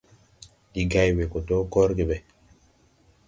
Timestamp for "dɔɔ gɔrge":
1.47-2.03